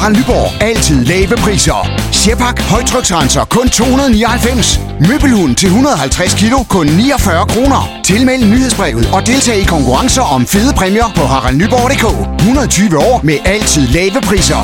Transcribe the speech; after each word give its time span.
Harald 0.00 0.16
Nyborg. 0.16 0.62
Altid 0.62 1.04
lave 1.04 1.34
priser. 1.44 1.80
Sjehpak 2.18 2.56
højtryksrenser 2.72 3.44
kun 3.44 3.66
299. 3.68 4.80
Møbelhund 5.08 5.52
til 5.60 5.66
150 5.66 6.34
kilo 6.40 6.58
kun 6.74 6.86
49 6.86 7.46
kroner. 7.52 7.82
Tilmeld 8.04 8.44
nyhedsbrevet 8.52 9.06
og 9.14 9.20
deltag 9.30 9.56
i 9.64 9.66
konkurrencer 9.74 10.26
om 10.36 10.42
fede 10.52 10.72
præmier 10.78 11.10
på 11.18 11.24
haraldnyborg.dk. 11.32 12.06
120 12.40 12.98
år 13.08 13.16
med 13.28 13.38
altid 13.54 13.84
lave 13.96 14.20
priser. 14.28 14.62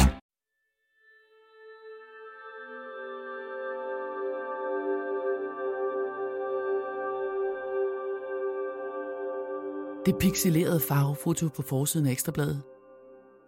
Det 10.06 10.14
pixelerede 10.20 10.80
farvefoto 10.88 11.46
på 11.56 11.62
forsiden 11.70 12.06
af 12.06 12.12
Ekstrabladet 12.12 12.62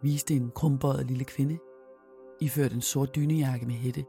viste 0.03 0.35
en 0.35 0.51
krumbøjet 0.55 1.07
lille 1.07 1.25
kvinde, 1.25 1.59
iført 2.41 2.73
en 2.73 2.81
sort 2.81 3.17
dynejakke 3.17 3.67
med 3.67 3.75
hætte. 3.75 4.05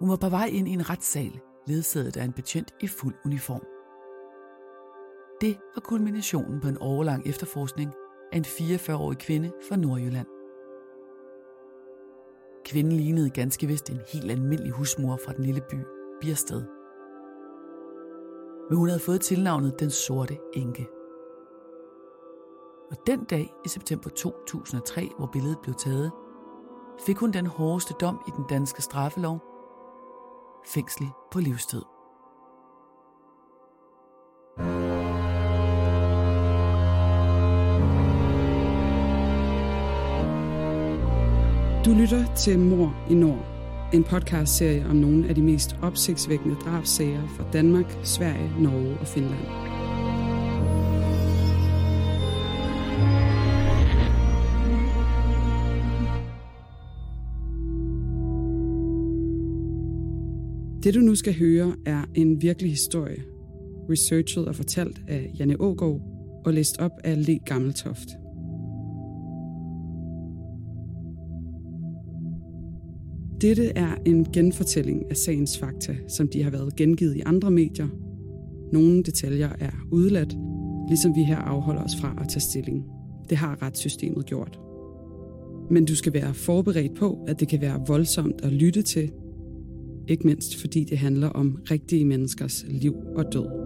Hun 0.00 0.10
var 0.10 0.16
på 0.16 0.28
vej 0.28 0.46
ind 0.52 0.68
i 0.68 0.72
en 0.72 0.90
retssal, 0.90 1.40
ledsaget 1.66 2.16
af 2.16 2.24
en 2.24 2.32
betjent 2.32 2.74
i 2.80 2.86
fuld 2.86 3.14
uniform. 3.24 3.66
Det 5.40 5.58
var 5.74 5.80
kulminationen 5.80 6.60
på 6.60 6.68
en 6.68 6.78
årlang 6.80 7.26
efterforskning 7.26 7.92
af 8.32 8.36
en 8.36 8.44
44-årig 8.44 9.18
kvinde 9.18 9.52
fra 9.68 9.76
Nordjylland. 9.76 10.26
Kvinden 12.64 12.92
lignede 12.92 13.30
ganske 13.30 13.66
vist 13.66 13.90
en 13.90 14.00
helt 14.12 14.30
almindelig 14.30 14.72
husmor 14.72 15.18
fra 15.24 15.32
den 15.32 15.44
lille 15.44 15.60
by 15.70 15.76
Biersted. 16.20 16.62
Men 18.68 18.78
hun 18.78 18.88
havde 18.88 19.00
fået 19.00 19.20
tilnavnet 19.20 19.80
Den 19.80 19.90
Sorte 19.90 20.38
Enke. 20.52 20.88
Og 22.90 22.96
den 23.06 23.24
dag 23.24 23.54
i 23.64 23.68
september 23.68 24.10
2003, 24.10 25.08
hvor 25.18 25.26
billedet 25.32 25.58
blev 25.62 25.74
taget, 25.74 26.12
fik 27.06 27.16
hun 27.16 27.32
den 27.32 27.46
hårdeste 27.46 27.94
dom 28.00 28.20
i 28.28 28.30
den 28.36 28.44
danske 28.50 28.82
straffelov, 28.82 29.42
fængsel 30.66 31.06
på 31.30 31.40
livstid. 31.40 31.82
Du 41.84 41.90
lytter 42.00 42.34
til 42.36 42.58
Mor 42.58 42.94
i 43.10 43.14
Nord, 43.14 43.44
en 43.92 44.04
podcastserie 44.04 44.86
om 44.90 44.96
nogle 44.96 45.28
af 45.28 45.34
de 45.34 45.42
mest 45.42 45.76
opsigtsvækkende 45.82 46.56
drabsager 46.64 47.28
fra 47.28 47.44
Danmark, 47.52 47.98
Sverige, 48.02 48.52
Norge 48.58 48.98
og 49.00 49.06
Finland. 49.06 49.71
Det 60.84 60.94
du 60.94 61.00
nu 61.00 61.14
skal 61.14 61.38
høre 61.38 61.74
er 61.86 62.04
en 62.14 62.42
virkelig 62.42 62.70
historie, 62.70 63.22
researchet 63.90 64.48
og 64.48 64.54
fortalt 64.54 65.02
af 65.08 65.34
Janne 65.38 65.60
Ågaard 65.60 66.00
og 66.44 66.52
læst 66.52 66.78
op 66.78 66.90
af 67.04 67.26
Le 67.26 67.38
Gammeltoft. 67.38 68.08
Dette 73.40 73.68
er 73.68 73.94
en 74.06 74.24
genfortælling 74.32 75.10
af 75.10 75.16
sagens 75.16 75.58
fakta, 75.58 75.96
som 76.08 76.28
de 76.28 76.42
har 76.42 76.50
været 76.50 76.76
gengivet 76.76 77.16
i 77.16 77.22
andre 77.26 77.50
medier. 77.50 77.88
Nogle 78.72 79.02
detaljer 79.02 79.50
er 79.60 79.72
udladt, 79.90 80.36
ligesom 80.88 81.16
vi 81.16 81.22
her 81.22 81.38
afholder 81.38 81.82
os 81.82 81.96
fra 82.00 82.16
at 82.20 82.28
tage 82.28 82.40
stilling. 82.40 82.84
Det 83.30 83.38
har 83.38 83.62
retssystemet 83.62 84.26
gjort. 84.26 84.60
Men 85.70 85.84
du 85.84 85.94
skal 85.96 86.12
være 86.12 86.34
forberedt 86.34 86.94
på, 86.94 87.24
at 87.28 87.40
det 87.40 87.48
kan 87.48 87.60
være 87.60 87.84
voldsomt 87.86 88.40
at 88.44 88.52
lytte 88.52 88.82
til, 88.82 89.10
ikke 90.08 90.26
mindst 90.26 90.60
fordi 90.60 90.84
det 90.84 90.98
handler 90.98 91.28
om 91.28 91.58
rigtige 91.70 92.04
menneskers 92.04 92.64
liv 92.68 92.94
og 93.16 93.32
død. 93.32 93.62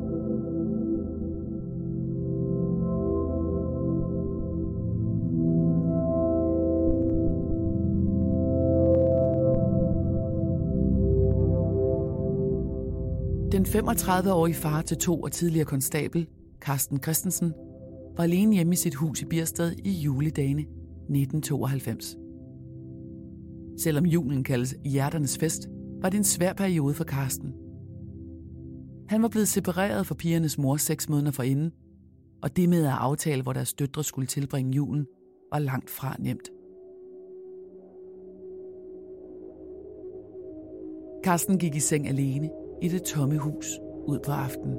Den 13.52 13.66
35-årige 13.66 14.54
far 14.54 14.82
til 14.82 14.96
to 14.96 15.20
og 15.20 15.32
tidligere 15.32 15.64
konstabel, 15.64 16.26
Carsten 16.60 17.02
Christensen, 17.02 17.52
var 18.16 18.24
alene 18.24 18.54
hjemme 18.54 18.72
i 18.72 18.76
sit 18.76 18.94
hus 18.94 19.22
i 19.22 19.24
Birsted 19.24 19.72
i 19.84 19.90
juledagene 19.90 20.60
1992. 20.62 22.16
Selvom 23.78 24.06
julen 24.06 24.44
kaldes 24.44 24.74
hjerternes 24.84 25.38
fest, 25.38 25.68
var 26.06 26.10
det 26.10 26.18
en 26.18 26.24
svær 26.24 26.52
periode 26.52 26.94
for 26.94 27.04
Karsten. 27.04 27.54
Han 29.08 29.22
var 29.22 29.28
blevet 29.28 29.48
separeret 29.48 30.06
fra 30.06 30.14
pigernes 30.14 30.58
mor 30.58 30.76
seks 30.76 31.08
måneder 31.08 31.30
forinden, 31.30 31.72
og 32.42 32.56
det 32.56 32.68
med 32.68 32.84
at 32.84 32.92
aftale, 32.92 33.42
hvor 33.42 33.52
deres 33.52 33.72
døtre 33.72 34.04
skulle 34.04 34.26
tilbringe 34.26 34.72
julen, 34.72 35.06
var 35.52 35.58
langt 35.58 35.90
fra 35.90 36.16
nemt. 36.18 36.50
Karsten 41.24 41.58
gik 41.58 41.74
i 41.74 41.80
seng 41.80 42.08
alene 42.08 42.50
i 42.82 42.88
det 42.88 43.02
tomme 43.02 43.38
hus 43.38 43.66
ud 44.08 44.18
på 44.24 44.32
aftenen. 44.32 44.76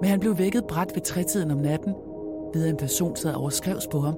Men 0.00 0.10
han 0.10 0.20
blev 0.20 0.38
vækket 0.38 0.64
bræt 0.68 0.90
ved 0.94 1.02
trætiden 1.02 1.50
om 1.50 1.58
natten, 1.58 1.94
ved 2.54 2.64
at 2.64 2.70
en 2.70 2.76
person 2.76 3.16
sad 3.16 3.34
overskrevs 3.34 3.88
på 3.92 4.00
ham 4.00 4.14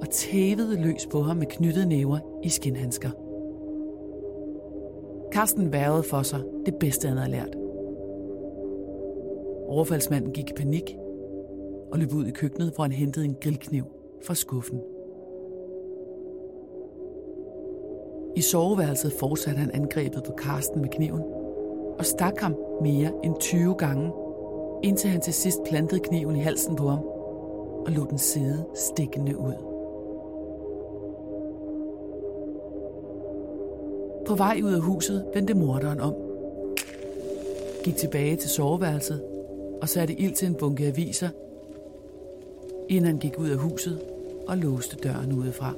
og 0.00 0.10
tævede 0.10 0.82
løs 0.82 1.06
på 1.10 1.22
ham 1.22 1.36
med 1.36 1.46
knyttede 1.46 1.86
næver 1.86 2.18
i 2.44 2.48
skinhandsker. 2.48 3.27
Karsten 5.32 5.72
værvede 5.72 6.02
for 6.02 6.22
sig 6.22 6.40
det 6.66 6.74
bedste, 6.74 7.08
han 7.08 7.16
havde 7.16 7.30
lært. 7.30 7.56
Overfaldsmanden 9.68 10.32
gik 10.32 10.50
i 10.50 10.52
panik 10.52 10.96
og 11.92 11.98
løb 11.98 12.14
ud 12.14 12.26
i 12.26 12.30
køkkenet, 12.30 12.72
hvor 12.74 12.84
han 12.84 12.92
hentede 12.92 13.24
en 13.24 13.36
grillkniv 13.40 13.84
fra 14.22 14.34
skuffen. 14.34 14.80
I 18.36 18.40
soveværelset 18.40 19.12
fortsatte 19.12 19.60
han 19.60 19.70
angrebet 19.74 20.22
på 20.24 20.32
Karsten 20.32 20.80
med 20.80 20.88
kniven 20.88 21.22
og 21.98 22.04
stak 22.04 22.40
ham 22.40 22.56
mere 22.82 23.12
end 23.24 23.34
20 23.40 23.74
gange, 23.74 24.12
indtil 24.82 25.10
han 25.10 25.20
til 25.20 25.34
sidst 25.34 25.58
plantede 25.68 26.00
kniven 26.00 26.36
i 26.36 26.40
halsen 26.40 26.76
på 26.76 26.88
ham 26.88 27.04
og 27.86 27.92
lod 27.92 28.06
den 28.06 28.18
sidde 28.18 28.64
stikkende 28.74 29.38
ud. 29.38 29.77
På 34.28 34.34
vej 34.34 34.60
ud 34.64 34.72
af 34.72 34.80
huset 34.80 35.24
vendte 35.34 35.54
morderen 35.54 36.00
om. 36.00 36.14
Gik 37.84 37.96
tilbage 37.96 38.36
til 38.36 38.50
soveværelset 38.50 39.22
og 39.82 39.88
satte 39.88 40.14
ild 40.14 40.34
til 40.34 40.48
en 40.48 40.54
bunke 40.54 40.86
aviser, 40.86 41.28
inden 42.88 43.06
han 43.06 43.18
gik 43.18 43.38
ud 43.38 43.48
af 43.48 43.56
huset 43.56 44.00
og 44.46 44.58
låste 44.58 44.96
døren 44.96 45.32
udefra. 45.32 45.74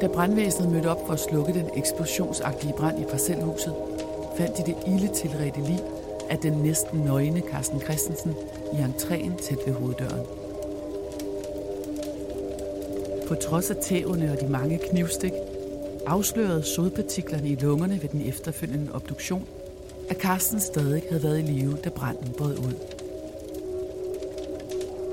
Da 0.00 0.08
brandvæsenet 0.08 0.72
mødte 0.72 0.86
op 0.86 1.06
for 1.06 1.12
at 1.12 1.20
slukke 1.20 1.52
den 1.52 1.66
eksplosionsagtige 1.76 2.74
brand 2.76 3.00
i 3.00 3.04
parcelhuset, 3.04 3.74
fandt 4.36 4.58
de 4.58 4.62
det 4.62 4.76
ilde 4.86 5.14
tilredte 5.14 5.60
lig 5.60 5.80
af 6.30 6.38
den 6.38 6.52
næsten 6.52 7.00
nøgne 7.00 7.42
Carsten 7.50 7.80
Christensen 7.80 8.34
i 8.72 8.76
entréen 8.76 9.42
tæt 9.42 9.58
ved 9.66 9.74
hoveddøren. 9.74 10.41
På 13.32 13.36
trods 13.36 13.70
af 13.70 13.76
tævene 13.76 14.32
og 14.32 14.40
de 14.40 14.48
mange 14.48 14.78
knivstik, 14.90 15.32
afslørede 16.06 16.62
sodpartiklerne 16.62 17.48
i 17.48 17.54
lungerne 17.54 18.02
ved 18.02 18.08
den 18.08 18.28
efterfølgende 18.28 18.92
obduktion, 18.94 19.46
at 20.08 20.16
Carsten 20.16 20.60
stadig 20.60 21.02
havde 21.08 21.22
været 21.22 21.38
i 21.38 21.42
live, 21.42 21.76
da 21.84 21.90
branden 21.90 22.34
brød 22.38 22.58
ud. 22.58 22.74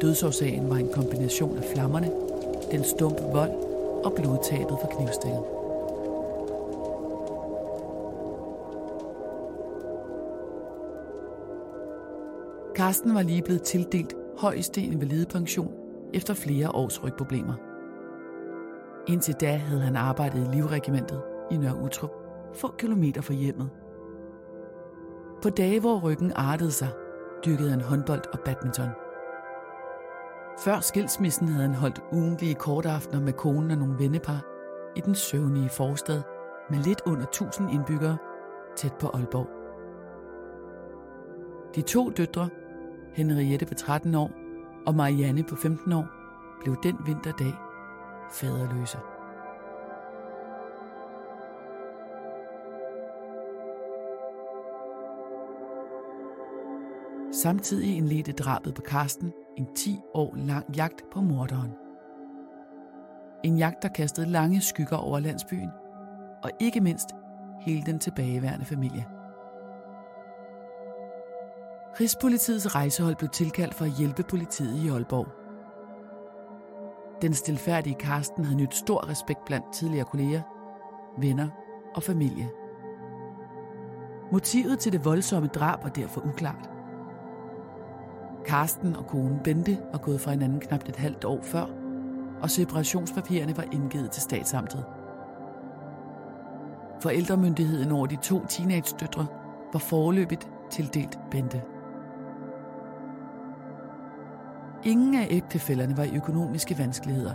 Dødsårsagen 0.01 0.69
var 0.69 0.75
en 0.75 0.89
kombination 0.93 1.57
af 1.57 1.63
flammerne, 1.73 2.11
den 2.71 2.83
stumpe 2.83 3.23
vold 3.23 3.51
og 4.03 4.13
blodtabet 4.13 4.77
fra 4.81 4.95
knivstikket. 4.95 5.43
Carsten 12.75 13.15
var 13.15 13.21
lige 13.21 13.41
blevet 13.41 13.63
tildelt 13.63 14.13
højeste 14.37 14.81
invalidepension 14.81 15.71
efter 16.13 16.33
flere 16.33 16.71
års 16.71 17.03
rygproblemer. 17.03 17.68
Indtil 19.09 19.33
da 19.33 19.55
havde 19.55 19.81
han 19.81 19.95
arbejdet 19.95 20.47
i 20.47 20.55
livregimentet 20.55 21.21
i 21.51 21.57
Nørre 21.57 21.81
Utrup, 21.83 22.11
få 22.55 22.67
kilometer 22.77 23.21
fra 23.21 23.33
hjemmet. 23.33 23.69
På 25.41 25.49
dage, 25.49 25.79
hvor 25.79 25.99
ryggen 25.99 26.31
artede 26.35 26.71
sig, 26.71 26.89
dyrkede 27.45 27.69
han 27.69 27.81
håndbold 27.81 28.21
og 28.33 28.39
badminton. 28.39 28.89
Før 30.59 30.79
skilsmissen 30.79 31.47
havde 31.47 31.67
han 31.67 31.75
holdt 31.75 32.01
ugentlige 32.11 32.55
kortaftener 32.55 33.21
med 33.21 33.33
konen 33.33 33.71
og 33.71 33.77
nogle 33.77 33.99
vennepar 33.99 34.45
i 34.95 35.01
den 35.01 35.15
søvnige 35.15 35.69
forstad 35.69 36.21
med 36.69 36.79
lidt 36.79 37.01
under 37.05 37.23
1000 37.23 37.71
indbyggere 37.71 38.17
tæt 38.75 38.93
på 38.99 39.07
Aalborg. 39.07 39.49
De 41.75 41.81
to 41.81 42.09
døtre, 42.09 42.49
Henriette 43.13 43.65
på 43.65 43.73
13 43.73 44.15
år 44.15 44.31
og 44.87 44.95
Marianne 44.95 45.43
på 45.43 45.55
15 45.55 45.93
år 45.93 46.07
blev 46.63 46.75
den 46.83 46.97
vinterdag 47.05 47.68
faderløse. 48.31 48.97
Samtidig 57.31 57.97
indledte 57.97 58.31
drabet 58.31 58.73
på 58.73 58.81
Karsten 58.81 59.33
en 59.57 59.75
10 59.75 59.99
år 60.13 60.33
lang 60.35 60.75
jagt 60.75 61.03
på 61.11 61.21
morderen. 61.21 61.71
En 63.43 63.57
jagt, 63.57 63.83
der 63.83 63.89
kastede 63.89 64.27
lange 64.27 64.61
skygger 64.61 64.97
over 64.97 65.19
landsbyen, 65.19 65.69
og 66.43 66.51
ikke 66.59 66.81
mindst 66.81 67.09
hele 67.61 67.83
den 67.85 67.99
tilbageværende 67.99 68.65
familie. 68.65 69.05
Rigspolitiets 71.99 72.75
rejsehold 72.75 73.15
blev 73.15 73.29
tilkaldt 73.29 73.73
for 73.73 73.85
at 73.85 73.91
hjælpe 73.91 74.23
politiet 74.23 74.85
i 74.85 74.89
Aalborg. 74.89 75.38
Den 77.21 77.33
stilfærdige 77.33 77.95
Karsten 77.95 78.45
havde 78.45 78.57
nyt 78.57 78.75
stor 78.75 79.09
respekt 79.09 79.45
blandt 79.45 79.73
tidligere 79.73 80.05
kolleger, 80.05 80.41
venner 81.17 81.47
og 81.95 82.03
familie. 82.03 82.49
Motivet 84.31 84.79
til 84.79 84.91
det 84.91 85.05
voldsomme 85.05 85.47
drab 85.47 85.83
var 85.83 85.89
derfor 85.89 86.21
uklart. 86.25 86.69
Karsten 88.45 88.95
og 88.95 89.07
konen 89.07 89.39
Bente 89.43 89.77
var 89.91 89.97
gået 89.97 90.21
fra 90.21 90.31
hinanden 90.31 90.59
knap 90.59 90.89
et 90.89 90.95
halvt 90.95 91.25
år 91.25 91.41
før, 91.41 91.65
og 92.41 92.49
separationspapirerne 92.49 93.57
var 93.57 93.65
indgivet 93.71 94.11
til 94.11 94.21
statsamtet. 94.21 94.85
Forældremyndigheden 97.01 97.91
over 97.91 98.05
de 98.05 98.15
to 98.15 98.45
teenage-døtre 98.45 99.27
var 99.73 99.79
forløbigt 99.79 100.49
tildelt 100.69 101.19
Bente. 101.31 101.61
Ingen 104.83 105.15
af 105.15 105.27
ægtefælderne 105.29 105.97
var 105.97 106.03
i 106.03 106.15
økonomiske 106.15 106.77
vanskeligheder. 106.77 107.33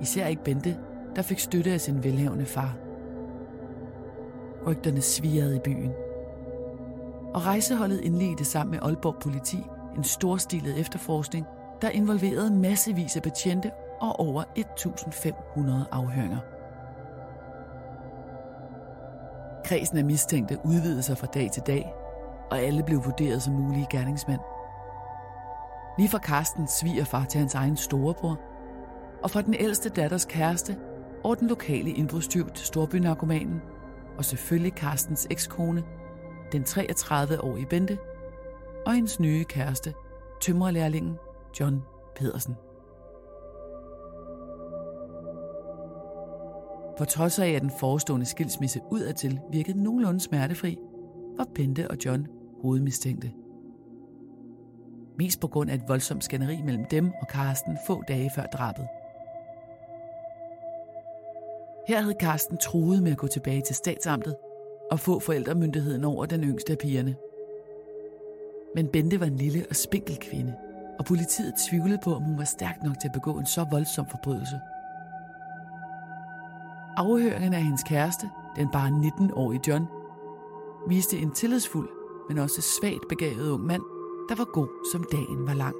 Især 0.00 0.26
ikke 0.26 0.44
Bente, 0.44 0.76
der 1.16 1.22
fik 1.22 1.38
støtte 1.38 1.72
af 1.72 1.80
sin 1.80 2.04
velhavende 2.04 2.46
far. 2.46 2.76
Rygterne 4.66 5.00
svirrede 5.00 5.56
i 5.56 5.60
byen. 5.64 5.92
Og 7.34 7.46
rejseholdet 7.46 8.00
indledte 8.00 8.44
sammen 8.44 8.70
med 8.70 8.78
Aalborg 8.82 9.16
politi 9.20 9.58
en 9.96 10.04
storstilet 10.04 10.80
efterforskning, 10.80 11.46
der 11.82 11.88
involverede 11.88 12.50
massevis 12.50 13.16
af 13.16 13.22
betjente 13.22 13.70
og 14.00 14.20
over 14.20 14.42
1.500 14.58 15.88
afhøringer. 15.92 16.38
Kredsen 19.64 19.98
af 19.98 20.04
mistænkte 20.04 20.58
udvidede 20.64 21.02
sig 21.02 21.18
fra 21.18 21.26
dag 21.26 21.50
til 21.50 21.62
dag, 21.66 21.94
og 22.50 22.60
alle 22.60 22.82
blev 22.82 23.04
vurderet 23.04 23.42
som 23.42 23.54
mulige 23.54 23.86
gerningsmænd. 23.90 24.40
Lige 25.98 26.08
fra 26.08 26.18
Carstens 26.18 26.70
svigerfar 26.70 27.24
til 27.24 27.38
hans 27.38 27.54
egen 27.54 27.76
storebror, 27.76 28.40
og 29.22 29.30
fra 29.30 29.42
den 29.42 29.54
ældste 29.54 29.88
datters 29.88 30.24
kæreste 30.24 30.76
over 31.22 31.34
den 31.34 31.48
lokale 31.48 31.90
indbrudstyv 31.90 32.50
til 32.50 32.66
storbynarkomanen, 32.66 33.62
og 34.18 34.24
selvfølgelig 34.24 34.72
Carstens 34.72 35.26
ekskone, 35.30 35.84
den 36.52 36.62
33-årige 36.62 37.66
Bente, 37.66 37.98
og 38.86 38.94
hendes 38.94 39.20
nye 39.20 39.44
kæreste, 39.44 39.94
tømrerlærlingen 40.40 41.16
John 41.60 41.82
Pedersen. 42.16 42.54
På 46.98 47.04
trods 47.04 47.38
af, 47.38 47.48
at 47.48 47.62
den 47.62 47.70
forestående 47.80 48.26
skilsmisse 48.26 48.80
udadtil 48.90 49.40
virkede 49.50 49.82
nogenlunde 49.82 50.20
smertefri, 50.20 50.78
var 51.36 51.46
Bente 51.54 51.90
og 51.90 51.96
John 52.04 52.26
hovedmistænkte. 52.62 53.32
Mest 55.18 55.40
på 55.40 55.48
grund 55.48 55.70
af 55.70 55.74
et 55.74 55.88
voldsomt 55.88 56.24
skænderi 56.24 56.62
mellem 56.62 56.84
dem 56.84 57.12
og 57.20 57.28
Karsten 57.28 57.78
få 57.86 58.02
dage 58.08 58.30
før 58.34 58.46
drabet. 58.46 58.88
Her 61.88 62.00
havde 62.00 62.14
Karsten 62.14 62.56
truet 62.56 63.02
med 63.02 63.12
at 63.12 63.18
gå 63.18 63.26
tilbage 63.26 63.60
til 63.60 63.76
statsamtet 63.76 64.36
og 64.90 65.00
få 65.00 65.20
forældremyndigheden 65.20 66.04
over 66.04 66.26
den 66.26 66.44
yngste 66.44 66.72
af 66.72 66.78
pigerne. 66.78 67.16
Men 68.74 68.88
Bente 68.88 69.20
var 69.20 69.26
en 69.26 69.36
lille 69.36 69.66
og 69.70 69.76
spinkel 69.76 70.18
kvinde, 70.30 70.54
og 70.98 71.04
politiet 71.04 71.54
tvivlede 71.68 71.98
på, 72.04 72.14
om 72.14 72.22
hun 72.22 72.38
var 72.38 72.44
stærk 72.44 72.82
nok 72.82 73.00
til 73.00 73.08
at 73.08 73.12
begå 73.12 73.38
en 73.38 73.46
så 73.46 73.66
voldsom 73.70 74.06
forbrydelse. 74.10 74.60
Afhøringen 76.96 77.54
af 77.54 77.62
hendes 77.62 77.82
kæreste, 77.82 78.30
den 78.56 78.68
bare 78.72 78.88
19-årige 78.88 79.60
John, 79.68 79.86
viste 80.88 81.18
en 81.18 81.30
tillidsfuld, 81.30 81.88
men 82.28 82.38
også 82.38 82.62
svagt 82.80 83.08
begavet 83.08 83.50
ung 83.50 83.64
mand, 83.64 83.82
der 84.28 84.34
var 84.34 84.44
god, 84.44 84.68
som 84.92 85.04
dagen 85.12 85.46
var 85.46 85.54
lang. 85.54 85.76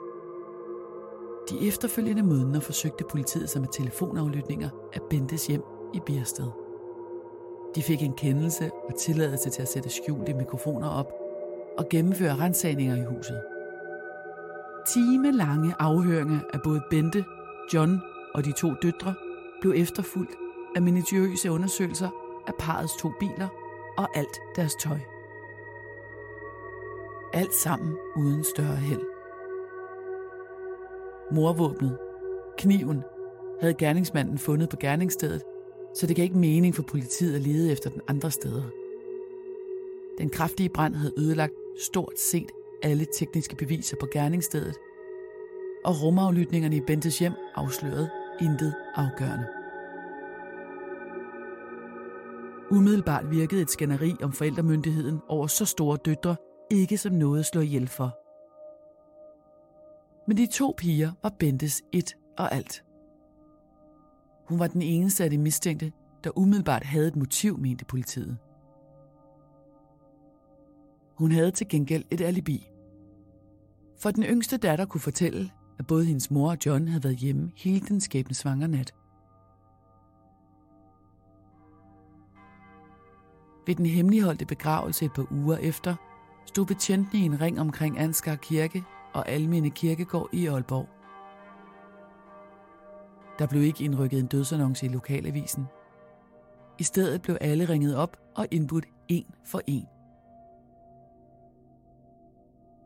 De 1.51 1.69
efterfølgende 1.69 2.23
måneder 2.23 2.61
forsøgte 2.61 3.05
politiet 3.05 3.51
sig 3.51 3.61
med 3.61 3.69
telefonaflytninger 3.73 4.69
af 4.93 5.01
Bentes 5.11 5.47
hjem 5.47 5.63
i 5.95 6.01
Biersted. 6.07 6.51
De 7.75 7.83
fik 7.83 8.03
en 8.03 8.13
kendelse 8.13 8.71
og 8.89 8.95
tilladelse 8.95 9.51
til 9.51 9.63
at 9.63 9.69
sætte 9.69 9.91
skjulte 9.91 10.35
mikrofoner 10.35 10.89
op 10.89 11.13
og 11.79 11.89
gennemføre 11.91 12.37
rensagninger 12.37 12.97
i 12.97 13.15
huset. 13.15 13.43
Time 14.95 15.33
lange 15.33 15.75
afhøringer 15.79 16.41
af 16.53 16.61
både 16.65 16.83
Bente, 16.91 17.25
John 17.75 18.01
og 18.35 18.45
de 18.45 18.53
to 18.53 18.75
døtre 18.83 19.15
blev 19.61 19.73
efterfulgt 19.77 20.33
af 20.77 20.83
minutiøse 20.83 21.51
undersøgelser 21.51 22.09
af 22.47 22.53
parets 22.59 22.97
to 22.97 23.11
biler 23.21 23.49
og 23.99 24.17
alt 24.17 24.41
deres 24.57 24.75
tøj. 24.75 25.14
Alt 27.35 27.55
sammen 27.55 27.97
uden 28.17 28.45
større 28.45 28.77
held. 28.77 29.01
Morvåbnet, 31.33 31.99
kniven, 32.59 33.03
havde 33.61 33.75
gerningsmanden 33.75 34.39
fundet 34.39 34.69
på 34.69 34.77
gerningsstedet, 34.77 35.43
så 35.95 36.07
det 36.07 36.17
gav 36.17 36.23
ikke 36.23 36.39
mening 36.39 36.75
for 36.75 36.83
politiet 36.83 37.35
at 37.35 37.41
lede 37.41 37.73
efter 37.73 37.91
den 37.91 38.01
andre 38.09 38.31
steder. 38.31 38.63
Den 40.19 40.31
kraftige 40.31 40.69
brand 40.69 40.95
havde 40.95 41.13
ødelagt 41.19 41.53
stort 41.81 42.19
set 42.19 42.53
alle 42.83 43.07
tekniske 43.19 43.57
beviser 43.57 43.97
på 44.01 44.07
gerningsstedet, 44.13 44.77
og 45.85 46.03
rumaflytningerne 46.03 46.77
i 46.77 46.81
Bentes 46.87 47.19
hjem 47.19 47.33
afslørede 47.55 48.11
intet 48.41 48.75
afgørende. 48.95 49.47
Umiddelbart 52.71 53.31
virkede 53.31 53.63
et 53.63 53.71
skænderi 53.71 54.15
om 54.23 54.33
forældremyndigheden 54.33 55.21
over 55.29 55.47
så 55.47 55.65
store 55.65 55.99
døtre 56.05 56.37
ikke 56.71 56.99
som 56.99 57.13
noget 57.13 57.41
at 57.41 57.47
slå 57.47 57.61
ihjel 57.61 57.89
for. 57.89 58.19
Men 60.29 60.37
de 60.37 60.47
to 60.47 60.75
piger 60.77 61.13
var 61.23 61.35
Bentes 61.39 61.83
et 61.93 62.17
og 62.39 62.55
alt. 62.55 62.85
Hun 64.49 64.59
var 64.59 64.67
den 64.67 64.83
eneste 64.83 65.25
af 65.25 65.31
de 65.31 65.39
mistænkte, 65.39 65.93
der 66.25 66.39
umiddelbart 66.39 66.85
havde 66.85 67.09
et 67.09 67.17
motiv, 67.17 67.59
mente 67.59 67.85
politiet. 67.85 68.39
Hun 71.15 71.33
havde 71.33 71.51
til 71.51 71.69
gengæld 71.69 72.05
et 72.11 72.21
alibi. 72.21 72.71
For 74.01 74.11
den 74.11 74.23
yngste 74.25 74.57
datter 74.57 74.85
kunne 74.85 75.01
fortælle, 75.01 75.51
at 75.79 75.87
både 75.87 76.05
hendes 76.05 76.31
mor 76.31 76.51
og 76.51 76.59
John 76.67 76.89
havde 76.89 77.05
været 77.05 77.17
hjemme 77.17 77.53
hele 77.57 77.87
den 77.87 78.01
skæbne 78.01 78.35
svanger 78.35 78.67
nat. 78.67 78.95
Ved 83.67 83.75
den 83.75 83.87
hemmeligholdte 83.87 84.47
begravelse 84.47 85.05
et 85.05 85.13
par 85.13 85.27
uger 85.33 85.57
efter, 85.57 85.97
stod 86.47 86.67
betjentene 86.67 87.23
i 87.23 87.25
en 87.25 87.41
ring 87.41 87.61
omkring 87.61 87.99
Ansgar 87.99 88.35
Kirke 88.35 88.85
og 89.13 89.29
Almene 89.29 89.71
Kirkegård 89.71 90.29
i 90.33 90.47
Aalborg. 90.47 90.89
Der 93.39 93.47
blev 93.47 93.63
ikke 93.63 93.85
indrykket 93.85 94.21
en 94.21 94.27
dødsannonce 94.27 94.87
i 94.87 94.89
lokalavisen. 94.89 95.65
I 96.79 96.83
stedet 96.83 97.23
blev 97.23 97.37
alle 97.41 97.65
ringet 97.65 97.97
op 97.97 98.17
og 98.35 98.47
indbudt 98.51 98.87
en 99.09 99.27
for 99.45 99.61
en. 99.67 99.87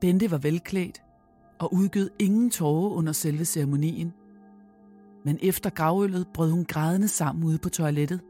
Bente 0.00 0.30
var 0.30 0.38
velklædt 0.38 1.02
og 1.58 1.74
udgød 1.74 2.10
ingen 2.18 2.50
tårer 2.50 2.90
under 2.90 3.12
selve 3.12 3.44
ceremonien. 3.44 4.12
Men 5.24 5.38
efter 5.42 5.70
gravøllet 5.70 6.26
brød 6.34 6.50
hun 6.50 6.64
grædende 6.64 7.08
sammen 7.08 7.44
ude 7.44 7.58
på 7.58 7.68
toilettet 7.68 8.20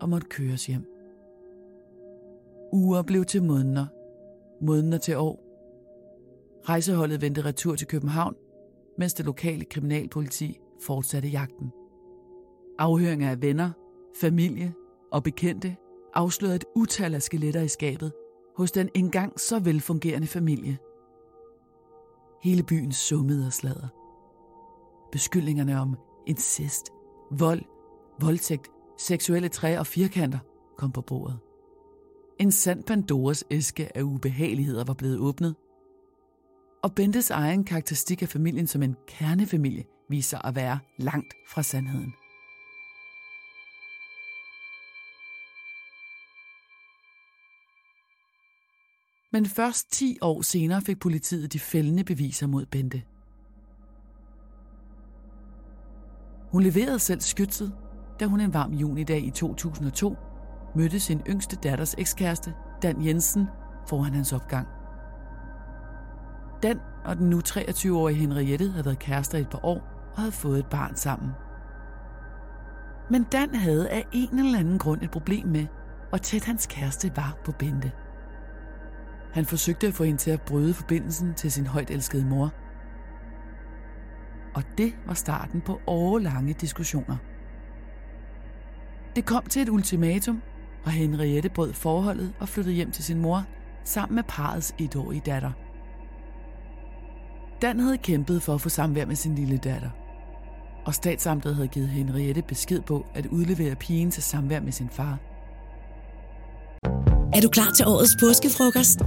og 0.00 0.08
måtte 0.08 0.26
køres 0.28 0.66
hjem. 0.66 0.86
Uger 2.72 3.02
blev 3.02 3.24
til 3.24 3.42
måneder, 3.42 3.86
måneder 4.62 4.98
til 4.98 5.16
år. 5.16 5.48
Rejseholdet 6.68 7.20
vendte 7.20 7.44
retur 7.44 7.74
til 7.74 7.86
København, 7.86 8.34
mens 8.98 9.14
det 9.14 9.26
lokale 9.26 9.64
kriminalpoliti 9.64 10.58
fortsatte 10.82 11.28
jagten. 11.28 11.72
Afhøringer 12.78 13.30
af 13.30 13.42
venner, 13.42 13.70
familie 14.20 14.74
og 15.12 15.22
bekendte 15.22 15.76
afslørede 16.14 16.56
et 16.56 16.64
utal 16.76 17.14
af 17.14 17.22
skeletter 17.22 17.62
i 17.62 17.68
skabet 17.68 18.12
hos 18.56 18.72
den 18.72 18.88
engang 18.94 19.40
så 19.40 19.58
velfungerende 19.58 20.26
familie. 20.26 20.78
Hele 22.42 22.62
byen 22.62 22.92
summede 22.92 23.46
og 23.46 23.52
sladder. 23.52 23.88
Beskyldningerne 25.12 25.80
om 25.80 25.96
incest, 26.26 26.90
vold, 27.30 27.62
voldtægt, 28.20 28.70
seksuelle 28.98 29.48
træ 29.48 29.78
og 29.78 29.86
firkanter 29.86 30.38
kom 30.78 30.92
på 30.92 31.00
bordet. 31.00 31.38
En 32.42 32.52
sand 32.52 32.84
Pandoras 32.84 33.44
æske 33.50 33.96
af 33.96 34.02
ubehageligheder 34.02 34.84
var 34.84 34.94
blevet 34.94 35.18
åbnet. 35.18 35.54
Og 36.82 36.94
Bentes 36.94 37.30
egen 37.30 37.64
karakteristik 37.64 38.22
af 38.22 38.28
familien 38.28 38.66
som 38.66 38.82
en 38.82 38.96
kernefamilie 39.08 39.84
viser 40.08 40.38
at 40.38 40.54
være 40.54 40.78
langt 40.98 41.34
fra 41.48 41.62
sandheden. 41.62 42.14
Men 49.32 49.46
først 49.46 49.92
10 49.92 50.18
år 50.20 50.42
senere 50.42 50.80
fik 50.80 51.00
politiet 51.00 51.52
de 51.52 51.58
fældende 51.58 52.04
beviser 52.04 52.46
mod 52.46 52.66
Bente. 52.66 53.02
Hun 56.52 56.62
leverede 56.62 56.98
selv 56.98 57.20
skytset, 57.20 57.72
da 58.20 58.26
hun 58.26 58.40
en 58.40 58.54
varm 58.54 58.72
junidag 58.72 59.24
i 59.24 59.30
2002 59.30 60.16
mødte 60.74 61.00
sin 61.00 61.22
yngste 61.28 61.56
datters 61.56 61.94
ekskæreste, 61.98 62.54
Dan 62.82 63.06
Jensen, 63.06 63.48
foran 63.88 64.14
hans 64.14 64.32
opgang. 64.32 64.68
Dan 66.62 66.80
og 67.04 67.16
den 67.16 67.30
nu 67.30 67.40
23-årige 67.48 68.18
Henriette 68.18 68.70
havde 68.70 68.84
været 68.84 68.98
kærester 68.98 69.38
i 69.38 69.40
et 69.40 69.50
par 69.50 69.64
år 69.64 69.80
og 70.12 70.18
havde 70.18 70.32
fået 70.32 70.58
et 70.58 70.66
barn 70.66 70.96
sammen. 70.96 71.30
Men 73.10 73.22
Dan 73.22 73.54
havde 73.54 73.88
af 73.88 74.06
en 74.12 74.38
eller 74.38 74.58
anden 74.58 74.78
grund 74.78 75.02
et 75.02 75.10
problem 75.10 75.46
med, 75.46 75.66
hvor 76.08 76.18
tæt 76.18 76.44
hans 76.44 76.66
kæreste 76.66 77.12
var 77.16 77.36
på 77.44 77.52
Bente. 77.52 77.92
Han 79.32 79.44
forsøgte 79.44 79.86
at 79.86 79.94
få 79.94 80.04
hende 80.04 80.18
til 80.18 80.30
at 80.30 80.42
bryde 80.42 80.74
forbindelsen 80.74 81.34
til 81.34 81.52
sin 81.52 81.66
højt 81.66 81.90
elskede 81.90 82.24
mor. 82.24 82.52
Og 84.54 84.62
det 84.78 84.94
var 85.06 85.14
starten 85.14 85.60
på 85.60 85.80
årelange 85.86 86.52
diskussioner. 86.52 87.16
Det 89.16 89.24
kom 89.24 89.44
til 89.44 89.62
et 89.62 89.68
ultimatum, 89.68 90.42
og 90.84 90.90
Henriette 90.90 91.48
brød 91.48 91.72
forholdet 91.72 92.32
og 92.40 92.48
flyttede 92.48 92.74
hjem 92.74 92.90
til 92.90 93.04
sin 93.04 93.20
mor 93.20 93.44
sammen 93.84 94.14
med 94.14 94.22
parets 94.28 94.74
etårige 94.78 95.22
datter. 95.26 95.50
Dan 97.62 97.80
havde 97.80 97.98
kæmpet 97.98 98.42
for 98.42 98.54
at 98.54 98.60
få 98.60 98.68
samvær 98.68 99.06
med 99.06 99.16
sin 99.16 99.34
lille 99.34 99.56
datter, 99.56 99.90
og 100.86 100.94
statsamtet 100.94 101.54
havde 101.54 101.68
givet 101.68 101.88
Henriette 101.88 102.42
besked 102.42 102.80
på 102.80 103.06
at 103.14 103.26
udlevere 103.26 103.74
pigen 103.74 104.10
til 104.10 104.22
samvær 104.22 104.60
med 104.60 104.72
sin 104.72 104.88
far. 104.88 105.18
Er 107.34 107.40
du 107.40 107.48
klar 107.48 107.70
til 107.76 107.86
årets 107.86 108.16
påskefrokost? 108.20 109.00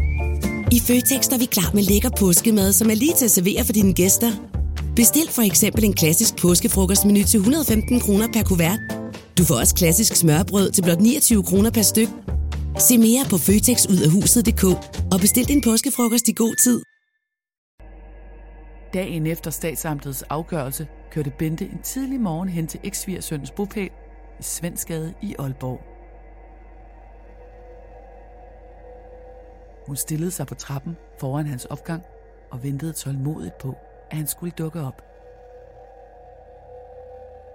I 0.72 0.80
Føtex 0.80 1.28
er 1.28 1.38
vi 1.38 1.46
klar 1.46 1.72
med 1.74 1.84
lækker 1.84 2.10
påskemad, 2.20 2.74
som 2.74 2.90
er 2.90 2.96
lige 2.96 3.14
til 3.14 3.26
at 3.26 3.32
servere 3.32 3.66
for 3.66 3.74
dine 3.74 3.94
gæster. 3.94 4.32
Bestil 4.96 5.30
for 5.30 5.42
eksempel 5.42 5.84
en 5.84 5.94
klassisk 5.94 6.36
påskefrokostmenu 6.42 7.24
til 7.24 7.38
115 7.38 8.00
kroner 8.00 8.28
per 8.34 8.44
kuvert. 8.44 9.05
Du 9.38 9.44
får 9.46 9.56
også 9.56 9.76
klassisk 9.76 10.16
smørbrød 10.16 10.72
til 10.72 10.82
blot 10.84 11.00
29 11.00 11.44
kroner 11.44 11.72
per 11.72 11.82
styk. 11.82 12.08
Se 12.80 12.98
mere 12.98 13.24
på 13.30 13.38
føtexudafhuset.dk 13.38 14.64
og 15.14 15.20
bestil 15.20 15.48
din 15.48 15.62
påskefrokost 15.62 16.28
i 16.28 16.34
god 16.34 16.56
tid. 16.64 16.82
Dagen 18.94 19.28
efter 19.28 19.52
statsamtets 19.52 20.22
afgørelse 20.22 20.88
kørte 21.12 21.32
Bente 21.40 21.66
en 21.66 21.82
tidlig 21.84 22.20
morgen 22.22 22.50
hen 22.50 22.68
til 22.68 22.80
eksvigersøndens 22.84 23.52
bopæl 23.52 23.90
i 24.40 24.44
Svendsgade 24.44 25.14
i 25.22 25.36
Aalborg. 25.40 25.82
Hun 29.88 29.96
stillede 29.96 30.32
sig 30.32 30.48
på 30.48 30.56
trappen 30.56 30.98
foran 31.20 31.46
hans 31.46 31.66
opgang 31.66 32.04
og 32.52 32.64
ventede 32.64 32.94
tålmodigt 32.94 33.58
på, 33.58 33.76
at 34.12 34.18
han 34.18 34.28
skulle 34.28 34.54
dukke 34.58 34.82
op. 34.82 35.02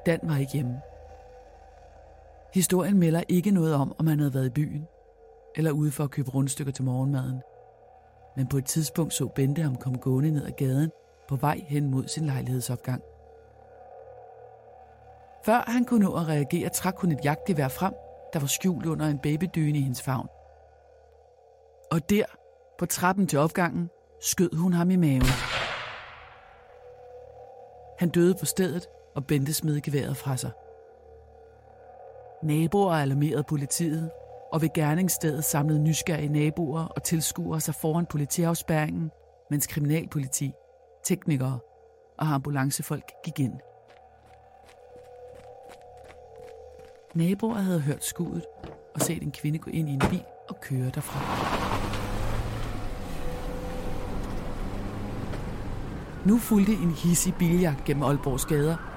Dan 0.06 0.18
var 0.22 0.36
ikke 0.36 0.52
hjemme. 0.52 0.89
Historien 2.54 2.98
melder 2.98 3.22
ikke 3.28 3.50
noget 3.50 3.74
om, 3.74 3.94
om 3.98 4.06
han 4.06 4.18
havde 4.18 4.34
været 4.34 4.46
i 4.46 4.50
byen, 4.50 4.86
eller 5.56 5.70
ude 5.70 5.90
for 5.90 6.04
at 6.04 6.10
købe 6.10 6.30
rundstykker 6.30 6.72
til 6.72 6.84
morgenmaden. 6.84 7.42
Men 8.36 8.46
på 8.46 8.56
et 8.56 8.64
tidspunkt 8.64 9.14
så 9.14 9.26
Bente 9.26 9.62
ham 9.62 9.76
komme 9.76 9.98
gående 9.98 10.30
ned 10.30 10.46
ad 10.46 10.52
gaden 10.52 10.90
på 11.28 11.36
vej 11.36 11.64
hen 11.68 11.90
mod 11.90 12.08
sin 12.08 12.26
lejlighedsopgang. 12.26 13.02
Før 15.44 15.64
han 15.70 15.84
kunne 15.84 16.04
nå 16.04 16.16
at 16.16 16.28
reagere, 16.28 16.68
trak 16.68 16.96
hun 16.96 17.12
et 17.12 17.24
jagtgevær 17.24 17.68
frem, 17.68 17.94
der 18.32 18.40
var 18.40 18.46
skjult 18.46 18.86
under 18.86 19.06
en 19.06 19.18
babydyne 19.18 19.78
i 19.78 19.82
hendes 19.82 20.02
favn. 20.02 20.28
Og 21.90 22.10
der, 22.10 22.24
på 22.78 22.86
trappen 22.86 23.26
til 23.26 23.38
opgangen, 23.38 23.90
skød 24.20 24.56
hun 24.56 24.72
ham 24.72 24.90
i 24.90 24.96
maven. 24.96 25.22
Han 27.98 28.08
døde 28.08 28.34
på 28.34 28.46
stedet, 28.46 28.86
og 29.14 29.26
Bente 29.26 29.54
smed 29.54 29.80
geværet 29.80 30.16
fra 30.16 30.36
sig. 30.36 30.50
Naboer 32.42 32.92
alarmerede 32.92 33.42
politiet, 33.42 34.10
og 34.52 34.62
ved 34.62 34.68
gerningsstedet 34.74 35.44
samlede 35.44 35.80
nysgerrige 35.80 36.28
naboer 36.28 36.84
og 36.84 37.02
tilskuere 37.02 37.60
sig 37.60 37.74
foran 37.74 38.06
politiafspæringen, 38.06 39.10
mens 39.50 39.66
kriminalpoliti, 39.66 40.52
teknikere 41.04 41.58
og 42.18 42.26
ambulancefolk 42.26 43.12
gik 43.24 43.40
ind. 43.40 43.52
Naboer 47.14 47.58
havde 47.58 47.80
hørt 47.80 48.04
skuddet 48.04 48.44
og 48.94 49.00
set 49.00 49.22
en 49.22 49.32
kvinde 49.32 49.58
gå 49.58 49.70
ind 49.70 49.88
i 49.88 49.92
en 49.92 50.02
bil 50.10 50.24
og 50.48 50.60
køre 50.60 50.90
derfra. 50.94 51.20
Nu 56.26 56.38
fulgte 56.38 56.72
en 56.72 56.90
hissig 56.90 57.34
biljagt 57.38 57.84
gennem 57.84 58.02
Aalborgs 58.02 58.46
gader, 58.46 58.89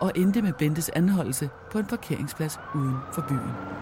og 0.00 0.12
endte 0.16 0.42
med 0.42 0.52
Bentes 0.52 0.88
anholdelse 0.88 1.50
på 1.72 1.78
en 1.78 1.86
parkeringsplads 1.86 2.58
uden 2.74 2.96
for 3.12 3.24
byen. 3.28 3.80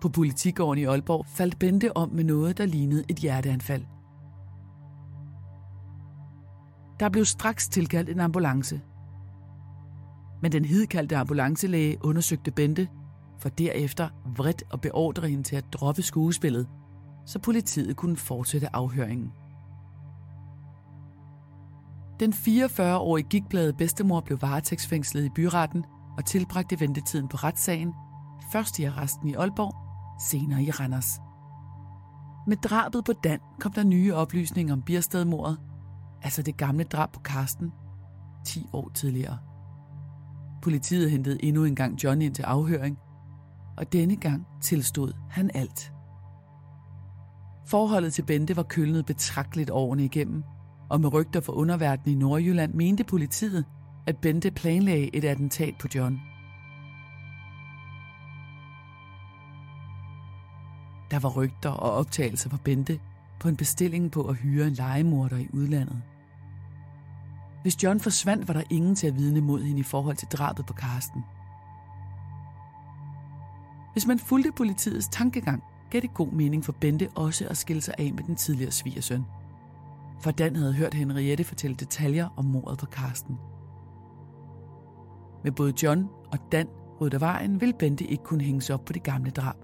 På 0.00 0.08
politigården 0.08 0.82
i 0.82 0.84
Aalborg 0.84 1.26
faldt 1.26 1.58
Bente 1.58 1.96
om 1.96 2.10
med 2.10 2.24
noget, 2.24 2.58
der 2.58 2.66
lignede 2.66 3.04
et 3.08 3.16
hjerteanfald. 3.16 3.84
Der 7.00 7.08
blev 7.08 7.24
straks 7.24 7.68
tilkaldt 7.68 8.10
en 8.10 8.20
ambulance. 8.20 8.80
Men 10.42 10.52
den 10.52 10.64
hidkaldte 10.64 11.16
ambulancelæge 11.16 12.04
undersøgte 12.04 12.50
Bente, 12.50 12.88
for 13.38 13.48
derefter 13.48 14.08
vredt 14.36 14.62
og 14.70 14.80
beordre 14.80 15.28
hende 15.28 15.42
til 15.42 15.56
at 15.56 15.64
droppe 15.72 16.02
skuespillet, 16.02 16.68
så 17.26 17.38
politiet 17.38 17.96
kunne 17.96 18.16
fortsætte 18.16 18.76
afhøringen. 18.76 19.32
Den 22.20 22.32
44-årige 22.32 23.28
gigtblade 23.28 23.72
bedstemor 23.72 24.20
blev 24.20 24.42
varetægtsfængslet 24.42 25.24
i 25.24 25.30
byretten 25.34 25.84
og 26.16 26.24
tilbragte 26.24 26.80
ventetiden 26.80 27.28
på 27.28 27.36
retssagen, 27.36 27.92
først 28.52 28.78
i 28.78 28.84
arresten 28.84 29.28
i 29.28 29.34
Aalborg, 29.34 29.74
senere 30.30 30.62
i 30.62 30.70
Randers. 30.70 31.20
Med 32.46 32.56
drabet 32.56 33.04
på 33.04 33.12
Dan 33.12 33.38
kom 33.60 33.72
der 33.72 33.84
nye 33.84 34.14
oplysninger 34.14 34.74
om 34.74 34.82
Birstedmordet, 34.82 35.58
altså 36.22 36.42
det 36.42 36.56
gamle 36.56 36.84
drab 36.84 37.12
på 37.12 37.20
Karsten, 37.20 37.72
10 38.44 38.68
år 38.72 38.90
tidligere. 38.94 39.38
Politiet 40.62 41.10
hentede 41.10 41.44
endnu 41.44 41.64
en 41.64 41.74
gang 41.74 42.04
John 42.04 42.22
ind 42.22 42.34
til 42.34 42.42
afhøring, 42.42 42.98
og 43.76 43.92
denne 43.92 44.16
gang 44.16 44.46
tilstod 44.62 45.12
han 45.30 45.50
alt. 45.54 45.92
Forholdet 47.66 48.12
til 48.12 48.22
Bente 48.22 48.56
var 48.56 48.62
kølnet 48.62 49.06
betragteligt 49.06 49.70
årene 49.70 50.04
igennem, 50.04 50.44
og 50.88 51.00
med 51.00 51.12
rygter 51.12 51.40
fra 51.40 51.52
underverdenen 51.52 52.16
i 52.16 52.20
Nordjylland 52.20 52.74
mente 52.74 53.04
politiet, 53.04 53.64
at 54.06 54.16
Bente 54.16 54.50
planlagde 54.50 55.16
et 55.16 55.24
attentat 55.24 55.74
på 55.78 55.88
John. 55.94 56.20
Der 61.10 61.18
var 61.18 61.28
rygter 61.28 61.70
og 61.70 61.92
optagelser 61.92 62.50
fra 62.50 62.58
Bente 62.64 63.00
på 63.40 63.48
en 63.48 63.56
bestilling 63.56 64.10
på 64.10 64.22
at 64.22 64.36
hyre 64.36 64.66
en 64.66 64.72
legemorder 64.72 65.36
i 65.36 65.48
udlandet. 65.52 66.02
Hvis 67.62 67.82
John 67.82 68.00
forsvandt, 68.00 68.48
var 68.48 68.54
der 68.54 68.62
ingen 68.70 68.94
til 68.94 69.06
at 69.06 69.16
vidne 69.16 69.40
mod 69.40 69.62
hende 69.62 69.80
i 69.80 69.82
forhold 69.82 70.16
til 70.16 70.28
drabet 70.28 70.66
på 70.66 70.72
Karsten. 70.72 71.24
Hvis 73.92 74.06
man 74.06 74.18
fulgte 74.18 74.52
politiets 74.52 75.08
tankegang, 75.08 75.62
gav 75.90 76.00
det 76.00 76.14
god 76.14 76.32
mening 76.32 76.64
for 76.64 76.72
Bente 76.72 77.08
også 77.14 77.46
at 77.48 77.56
skille 77.56 77.82
sig 77.82 77.94
af 77.98 78.12
med 78.12 78.24
den 78.24 78.36
tidligere 78.36 78.70
svigersøn. 78.70 79.24
For 80.20 80.30
Dan 80.30 80.56
havde 80.56 80.72
hørt 80.72 80.94
Henriette 80.94 81.44
fortælle 81.44 81.76
detaljer 81.76 82.28
om 82.36 82.44
mordet 82.44 82.78
på 82.78 82.86
Karsten. 82.86 83.36
Med 85.44 85.52
både 85.52 85.72
John 85.82 86.08
og 86.32 86.38
Dan 86.52 86.68
rydde 87.00 87.20
vejen, 87.20 87.60
ville 87.60 87.74
Bente 87.78 88.04
ikke 88.04 88.24
kunne 88.24 88.44
hænges 88.44 88.70
op 88.70 88.84
på 88.84 88.92
det 88.92 89.02
gamle 89.02 89.30
drab. 89.30 89.56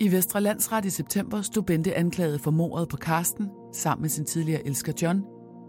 I 0.00 0.12
Vestre 0.12 0.40
Landsret 0.40 0.84
i 0.84 0.90
september 0.90 1.40
stod 1.40 1.62
Bente 1.62 1.94
anklaget 1.94 2.40
for 2.40 2.50
mordet 2.50 2.88
på 2.88 2.96
Karsten 2.96 3.50
sammen 3.72 4.02
med 4.02 4.10
sin 4.10 4.24
tidligere 4.24 4.66
elsker 4.66 4.92
John 5.02 5.22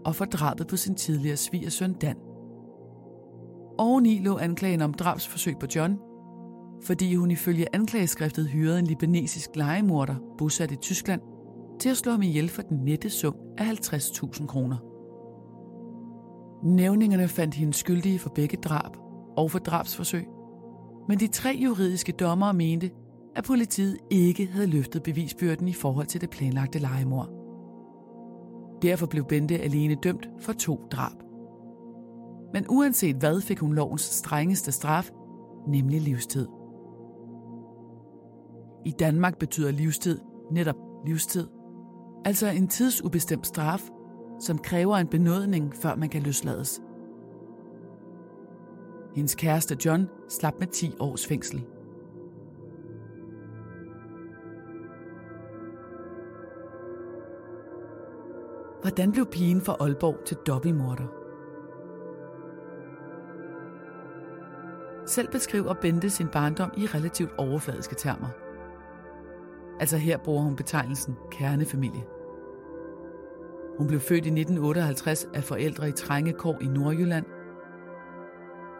og 0.04 0.14
for 0.14 0.24
drabet 0.24 0.66
på 0.66 0.76
sin 0.76 0.94
tidligere 0.94 1.36
svigersøn 1.36 1.92
Dan. 1.92 2.16
Oveni 3.78 4.18
lå 4.18 4.38
anklagen 4.38 4.82
om 4.82 4.94
drabsforsøg 4.94 5.58
på 5.60 5.66
John, 5.76 5.98
fordi 6.84 7.14
hun 7.14 7.30
ifølge 7.30 7.74
anklageskriftet 7.74 8.48
hyrede 8.48 8.78
en 8.78 8.86
libanesisk 8.86 9.56
legemorder 9.56 10.14
bosat 10.38 10.72
i 10.72 10.76
Tyskland 10.76 11.20
til 11.80 11.88
at 11.88 11.96
slå 11.96 12.12
ham 12.12 12.22
ihjel 12.22 12.48
for 12.48 12.62
den 12.62 12.76
nette 12.76 13.10
sum 13.10 13.34
af 13.58 13.64
50.000 13.64 14.46
kroner. 14.46 14.76
Nævningerne 16.66 17.28
fandt 17.28 17.54
hende 17.54 17.74
skyldige 17.74 18.18
for 18.18 18.30
begge 18.30 18.56
drab 18.56 18.96
og 19.36 19.50
for 19.50 19.58
drabsforsøg, 19.58 20.26
men 21.08 21.20
de 21.20 21.26
tre 21.26 21.58
juridiske 21.62 22.12
dommere 22.12 22.54
mente, 22.54 22.90
at 23.36 23.44
politiet 23.44 23.98
ikke 24.10 24.46
havde 24.46 24.66
løftet 24.66 25.02
bevisbyrden 25.02 25.68
i 25.68 25.72
forhold 25.72 26.06
til 26.06 26.20
det 26.20 26.30
planlagte 26.30 26.78
legemord. 26.78 27.28
Derfor 28.82 29.06
blev 29.06 29.24
Bente 29.24 29.58
alene 29.58 29.94
dømt 29.94 30.28
for 30.40 30.52
to 30.52 30.80
drab. 30.92 31.16
Men 32.52 32.64
uanset 32.68 33.16
hvad 33.16 33.40
fik 33.40 33.58
hun 33.58 33.74
lovens 33.74 34.02
strengeste 34.02 34.72
straf, 34.72 35.10
nemlig 35.68 36.00
livstid. 36.00 36.46
I 38.84 38.90
Danmark 38.90 39.38
betyder 39.38 39.70
livstid 39.70 40.18
netop 40.50 40.76
livstid, 41.06 41.48
altså 42.24 42.46
en 42.46 42.68
tidsubestemt 42.68 43.46
straf, 43.46 43.90
som 44.40 44.58
kræver 44.58 44.96
en 44.96 45.06
benådning, 45.06 45.74
før 45.76 45.94
man 45.94 46.08
kan 46.08 46.22
løslades. 46.22 46.82
Hendes 49.14 49.34
kæreste 49.34 49.76
John 49.84 50.08
slap 50.28 50.54
med 50.58 50.66
10 50.66 50.94
års 51.00 51.26
fængsel. 51.26 51.64
Hvordan 58.82 59.12
blev 59.12 59.26
pigen 59.26 59.60
fra 59.60 59.76
Aalborg 59.80 60.24
til 60.26 60.36
dobbeltmorder? 60.46 61.06
Selv 65.06 65.28
beskriver 65.28 65.74
Bente 65.74 66.10
sin 66.10 66.28
barndom 66.28 66.72
i 66.76 66.86
relativt 66.86 67.30
overfladiske 67.38 67.94
termer. 67.94 68.43
Altså 69.80 69.96
her 69.96 70.16
bruger 70.16 70.42
hun 70.42 70.56
betegnelsen 70.56 71.16
kernefamilie. 71.30 72.04
Hun 73.78 73.86
blev 73.86 74.00
født 74.00 74.26
i 74.26 74.30
1958 74.40 75.28
af 75.34 75.44
forældre 75.44 75.88
i 75.88 75.92
Trængekår 75.92 76.58
i 76.60 76.66
Nordjylland. 76.66 77.26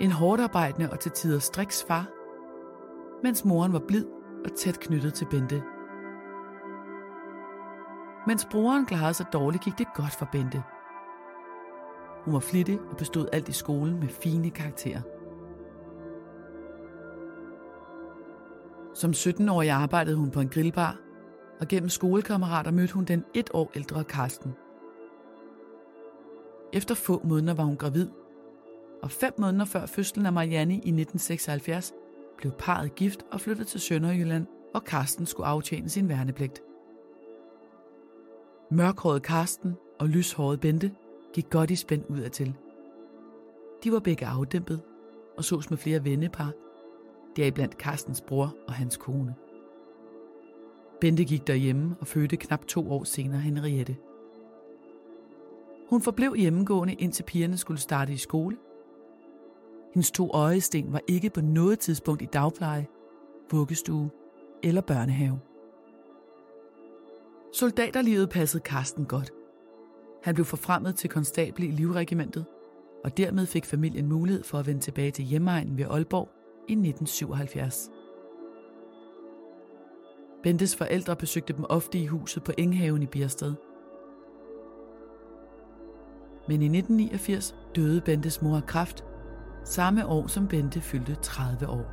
En 0.01 0.11
hårdarbejdende 0.11 0.91
og 0.91 1.01
til 1.01 1.11
tider 1.11 1.39
striks 1.39 1.85
far, 1.89 2.09
mens 3.23 3.45
moren 3.45 3.73
var 3.73 3.83
blid 3.89 4.05
og 4.45 4.53
tæt 4.57 4.81
knyttet 4.81 5.15
til 5.15 5.27
Bente. 5.31 5.63
Mens 8.27 8.47
broren 8.51 8.87
klarede 8.87 9.15
sig 9.15 9.27
dårligt, 9.33 9.65
gik 9.65 9.79
det 9.79 9.87
godt 9.95 10.17
for 10.19 10.29
Bente. 10.33 10.63
Hun 12.25 12.35
var 12.35 12.41
flittig 12.41 12.81
og 12.91 12.97
bestod 12.97 13.27
alt 13.33 13.49
i 13.49 13.53
skolen 13.53 14.01
med 14.01 14.09
fine 14.09 14.51
karakterer. 14.51 15.01
Som 18.95 19.11
17-årig 19.11 19.71
arbejdede 19.71 20.17
hun 20.17 20.31
på 20.31 20.41
en 20.41 20.49
grillbar, 20.49 20.99
og 21.61 21.69
gennem 21.69 21.89
skolekammerater 21.89 22.71
mødte 22.71 22.95
hun 22.95 23.05
den 23.05 23.25
et 23.35 23.51
år 23.55 23.73
ældre 23.75 24.05
Karsten. 24.05 24.53
Efter 26.73 26.95
få 26.95 27.21
måneder 27.25 27.55
var 27.55 27.65
hun 27.65 27.77
gravid, 27.77 28.09
og 29.03 29.11
fem 29.11 29.33
måneder 29.39 29.65
før 29.65 29.87
fødslen 29.87 30.27
af 30.27 30.33
Marianne 30.33 30.75
i 30.75 30.77
1976 30.77 31.93
blev 32.37 32.53
parret 32.59 32.95
gift 32.95 33.25
og 33.33 33.41
flyttede 33.41 33.69
til 33.69 33.81
Sønderjylland, 33.81 34.47
hvor 34.71 34.81
Karsten 34.81 35.27
skulle 35.27 35.47
aftjene 35.47 35.89
sin 35.89 36.09
værnepligt. 36.09 36.63
Mørkhåret 38.71 39.23
Karsten 39.23 39.75
og 39.99 40.09
lyshåret 40.09 40.61
Bente 40.61 40.93
gik 41.35 41.51
godt 41.51 41.71
i 41.71 41.77
spænd 41.77 42.05
ud 42.09 42.19
af 42.19 42.31
til. 42.31 42.55
De 43.85 43.93
var 43.93 44.01
begge 44.01 44.27
afdæmpet 44.27 44.83
og 45.37 45.45
sås 45.45 45.71
med 45.71 45.79
flere 45.79 46.05
vennepar, 46.05 46.53
deriblandt 47.37 47.79
Karstens 47.79 48.21
bror 48.21 48.55
og 48.67 48.75
hans 48.75 48.97
kone. 48.97 49.35
Bente 51.01 51.25
gik 51.25 51.47
derhjemme 51.47 51.97
og 52.01 52.07
fødte 52.07 52.37
knap 52.37 52.67
to 52.67 52.91
år 52.91 53.05
senere 53.05 53.41
Henriette. 53.41 53.97
Hun 55.91 56.03
forblev 56.03 56.35
hjemmegående, 56.37 56.95
indtil 56.95 57.23
pigerne 57.23 57.57
skulle 57.57 57.81
starte 57.81 58.13
i 58.13 58.17
skole. 58.17 58.57
Hendes 59.95 60.11
to 60.11 60.31
øjesten 60.31 60.93
var 60.93 61.01
ikke 61.09 61.31
på 61.31 61.41
noget 61.41 61.79
tidspunkt 61.79 62.23
i 62.23 62.29
dagpleje, 62.33 62.87
vuggestue 63.51 64.11
eller 64.63 64.81
børnehave. 64.81 65.41
Soldaterlivet 67.53 68.31
passede 68.31 68.63
Karsten 68.63 69.05
godt. 69.05 69.31
Han 70.23 70.35
blev 70.35 70.45
forfremmet 70.45 70.97
til 70.97 71.11
konstabel 71.11 71.65
i 71.65 71.71
livregimentet, 71.71 72.45
og 73.05 73.17
dermed 73.17 73.47
fik 73.47 73.65
familien 73.65 74.09
mulighed 74.09 74.45
for 74.45 74.59
at 74.59 74.67
vende 74.67 74.81
tilbage 74.81 75.11
til 75.11 75.25
hjemmeegnen 75.25 75.79
ved 75.79 75.85
Aalborg 75.85 76.29
i 76.69 76.73
1977. 76.73 77.91
Bentes 80.43 80.77
forældre 80.77 81.17
besøgte 81.17 81.53
dem 81.53 81.65
ofte 81.69 81.99
i 81.99 82.07
huset 82.07 82.45
på 82.45 82.53
Enghaven 82.59 83.03
i 83.03 83.07
Biersted. 83.07 83.55
Men 86.49 86.63
i 86.63 86.79
1989 86.79 87.57
døde 87.77 88.01
Bentes 88.01 88.43
mor 88.43 88.57
af 88.57 88.67
kræft, 88.67 89.05
samme 89.65 90.07
år 90.07 90.27
som 90.27 90.49
Bente 90.49 90.81
fyldte 90.81 91.15
30 91.15 91.69
år. 91.69 91.85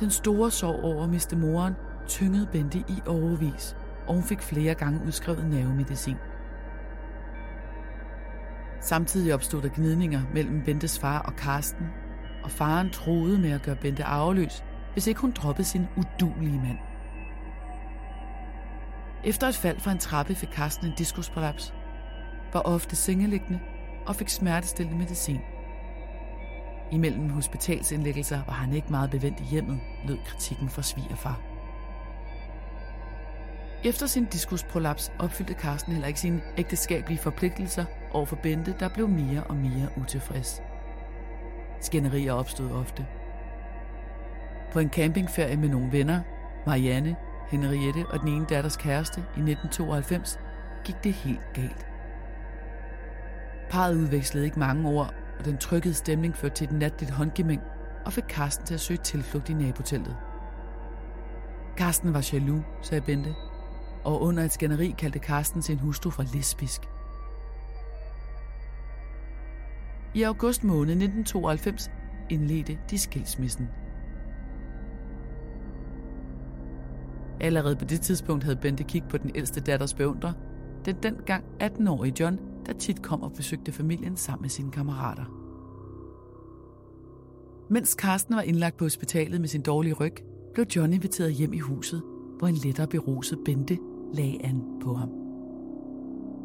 Den 0.00 0.10
store 0.10 0.50
sorg 0.50 0.84
over 0.84 1.04
at 1.04 1.10
miste 1.10 1.36
moren 1.36 1.74
tyngede 2.06 2.48
Bente 2.52 2.78
i 2.78 3.02
overvis, 3.06 3.76
og 4.06 4.14
hun 4.14 4.22
fik 4.22 4.42
flere 4.42 4.74
gange 4.74 5.00
udskrevet 5.06 5.46
nervemedicin. 5.50 6.16
Samtidig 8.80 9.34
opstod 9.34 9.62
der 9.62 9.68
gnidninger 9.68 10.22
mellem 10.34 10.64
Bentes 10.64 10.98
far 10.98 11.18
og 11.18 11.36
Karsten, 11.36 11.86
og 12.42 12.50
faren 12.50 12.90
troede 12.90 13.38
med 13.38 13.50
at 13.50 13.62
gøre 13.62 13.76
Bente 13.76 14.04
arveløs, 14.04 14.64
hvis 14.92 15.06
ikke 15.06 15.20
hun 15.20 15.30
droppede 15.30 15.68
sin 15.68 15.86
udulige 15.96 16.58
mand. 16.58 16.78
Efter 19.24 19.46
et 19.46 19.56
fald 19.56 19.80
fra 19.80 19.92
en 19.92 19.98
trappe 19.98 20.34
fik 20.34 20.48
Karsten 20.48 20.86
en 20.86 20.94
diskusprolaps, 20.98 21.74
var 22.52 22.60
ofte 22.60 22.96
sengeliggende 22.96 23.60
og 24.06 24.16
fik 24.16 24.28
smertestillende 24.28 24.98
medicin. 24.98 25.40
Imellem 26.92 27.30
hospitalsindlæggelser 27.30 28.40
var 28.46 28.52
han 28.52 28.72
ikke 28.72 28.90
meget 28.90 29.10
bevendt 29.10 29.40
i 29.40 29.44
hjemmet, 29.44 29.80
lød 30.06 30.18
kritikken 30.26 30.68
fra 30.68 30.82
svigerfar. 30.82 31.40
Efter 33.84 34.06
sin 34.06 34.24
diskusprolaps 34.24 35.12
opfyldte 35.18 35.54
Karsten 35.54 35.92
heller 35.92 36.08
ikke 36.08 36.20
sine 36.20 36.42
ægteskabelige 36.58 37.18
forpligtelser 37.18 37.84
over 38.12 38.26
for 38.26 38.36
Bente, 38.36 38.74
der 38.80 38.88
blev 38.88 39.08
mere 39.08 39.44
og 39.44 39.56
mere 39.56 39.88
utilfreds. 39.96 40.62
Skænderier 41.80 42.32
opstod 42.32 42.70
ofte. 42.72 43.06
På 44.72 44.78
en 44.78 44.90
campingferie 44.90 45.56
med 45.56 45.68
nogle 45.68 45.92
venner, 45.92 46.20
Marianne, 46.66 47.16
Henriette 47.48 48.06
og 48.06 48.20
den 48.20 48.28
ene 48.28 48.46
datters 48.46 48.76
kæreste 48.76 49.20
i 49.20 49.40
1992, 49.40 50.40
gik 50.84 51.04
det 51.04 51.12
helt 51.12 51.52
galt. 51.54 51.86
Parret 53.70 53.94
udvekslede 53.94 54.44
ikke 54.44 54.58
mange 54.58 54.90
ord, 54.90 55.14
og 55.38 55.44
den 55.44 55.58
trykkede 55.58 55.94
stemning 55.94 56.36
førte 56.36 56.54
til 56.54 56.64
et 56.64 56.72
natligt 56.72 57.10
håndgemæng 57.10 57.62
og 58.06 58.12
fik 58.12 58.24
Karsten 58.28 58.66
til 58.66 58.74
at 58.74 58.80
søge 58.80 58.98
tilflugt 58.98 59.48
i 59.48 59.54
naboteltet. 59.54 60.16
Karsten 61.76 62.14
var 62.14 62.30
jaloux, 62.32 62.62
sagde 62.82 63.00
Bente, 63.00 63.34
og 64.04 64.22
under 64.22 64.42
et 64.42 64.52
skænderi 64.52 64.94
kaldte 64.98 65.18
Karsten 65.18 65.62
sin 65.62 65.78
hustru 65.78 66.10
for 66.10 66.22
lesbisk. 66.34 66.89
I 70.14 70.22
august 70.22 70.64
måned 70.64 70.92
1992 70.92 71.90
indledte 72.30 72.78
de 72.90 72.98
skilsmissen. 72.98 73.68
Allerede 77.40 77.76
på 77.76 77.84
det 77.84 78.00
tidspunkt 78.00 78.44
havde 78.44 78.56
Bente 78.56 78.84
kig 78.84 79.02
på 79.10 79.18
den 79.18 79.30
ældste 79.34 79.60
datters 79.60 79.94
beundrer, 79.94 80.32
den 80.84 80.96
dengang 81.02 81.44
18-årige 81.62 82.14
John, 82.20 82.38
der 82.66 82.72
tit 82.72 83.02
kom 83.02 83.22
og 83.22 83.32
besøgte 83.32 83.72
familien 83.72 84.16
sammen 84.16 84.42
med 84.42 84.50
sine 84.50 84.70
kammerater. 84.70 85.24
Mens 87.70 87.94
Karsten 87.94 88.36
var 88.36 88.42
indlagt 88.42 88.76
på 88.76 88.84
hospitalet 88.84 89.40
med 89.40 89.48
sin 89.48 89.62
dårlige 89.62 89.94
ryg, 89.94 90.14
blev 90.54 90.66
John 90.76 90.92
inviteret 90.92 91.32
hjem 91.32 91.52
i 91.52 91.58
huset, 91.58 92.02
hvor 92.38 92.48
en 92.48 92.54
lettere 92.54 92.86
beruset 92.86 93.38
Bente 93.44 93.78
lagde 94.14 94.44
an 94.44 94.62
på 94.82 94.94
ham. 94.94 95.08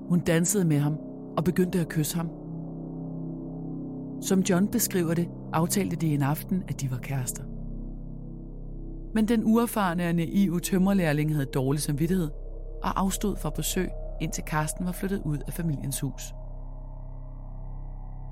Hun 0.10 0.20
dansede 0.20 0.66
med 0.66 0.80
ham 0.80 0.98
og 1.38 1.44
begyndte 1.44 1.80
at 1.80 1.90
kysse 1.90 2.16
ham. 2.16 2.45
Som 4.22 4.40
John 4.40 4.68
beskriver 4.68 5.14
det, 5.14 5.30
aftalte 5.54 5.96
de 5.96 6.14
en 6.14 6.22
aften, 6.22 6.64
at 6.68 6.82
de 6.82 6.92
var 6.92 6.98
kærester. 6.98 7.44
Men 9.14 9.28
den 9.28 9.44
uerfarne 9.44 10.08
og 10.10 10.16
naive 10.16 10.60
tømmerlærling 10.60 11.34
havde 11.34 11.46
dårlig 11.46 11.82
samvittighed 11.82 12.30
og 12.84 13.00
afstod 13.00 13.38
fra 13.38 13.50
besøg, 13.50 13.90
indtil 14.22 14.44
Karsten 14.44 14.86
var 14.86 14.92
flyttet 14.92 15.22
ud 15.26 15.38
af 15.48 15.54
familiens 15.54 16.00
hus. 16.00 16.24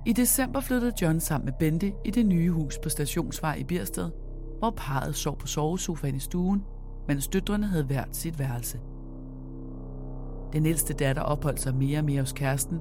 I 0.06 0.14
december 0.14 0.60
flyttede 0.60 0.94
John 1.02 1.20
sammen 1.20 1.46
med 1.46 1.54
Bente 1.60 1.94
i 2.06 2.12
det 2.12 2.26
nye 2.26 2.52
hus 2.52 2.80
på 2.84 2.90
Stationsvej 2.90 3.56
i 3.56 3.64
Birsted, 3.64 4.10
hvor 4.60 4.74
parret 4.78 5.16
sov 5.16 5.38
på 5.38 5.48
sovesofaen 5.48 6.16
i 6.16 6.20
stuen, 6.20 6.64
mens 7.08 7.28
døtrene 7.28 7.68
havde 7.68 7.84
hvert 7.84 8.16
sit 8.16 8.40
værelse. 8.40 8.80
Den 10.54 10.66
ældste 10.66 10.94
datter 10.94 11.22
opholdt 11.22 11.60
sig 11.60 11.76
mere 11.76 12.00
og 12.00 12.06
mere 12.06 12.20
hos 12.20 12.34
kæresten, 12.34 12.80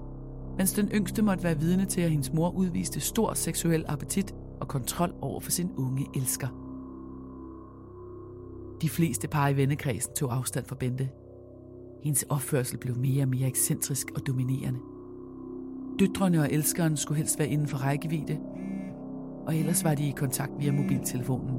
mens 0.56 0.72
den 0.72 0.88
yngste 0.94 1.22
måtte 1.22 1.44
være 1.44 1.58
vidne 1.58 1.84
til, 1.84 2.00
at 2.00 2.10
hendes 2.10 2.32
mor 2.32 2.50
udviste 2.50 3.00
stor 3.00 3.34
seksuel 3.34 3.84
appetit 3.88 4.34
og 4.60 4.68
kontrol 4.68 5.14
over 5.20 5.40
for 5.40 5.50
sin 5.50 5.70
unge 5.76 6.06
elsker. 6.16 6.48
De 8.82 8.88
fleste 8.88 9.28
par 9.28 9.48
i 9.48 9.56
vennekredsen 9.56 10.14
tog 10.14 10.34
afstand 10.34 10.64
fra 10.64 10.76
Bente. 10.76 11.08
Hendes 12.02 12.22
opførsel 12.22 12.78
blev 12.78 12.96
mere 12.96 13.22
og 13.22 13.28
mere 13.28 13.48
ekscentrisk 13.48 14.10
og 14.14 14.26
dominerende. 14.26 14.80
Døtrene 15.98 16.40
og 16.40 16.52
elskeren 16.52 16.96
skulle 16.96 17.18
helst 17.18 17.38
være 17.38 17.48
inden 17.48 17.68
for 17.68 17.78
rækkevidde, 17.78 18.38
og 19.46 19.56
ellers 19.56 19.84
var 19.84 19.94
de 19.94 20.08
i 20.08 20.12
kontakt 20.16 20.52
via 20.58 20.72
mobiltelefonen. 20.72 21.58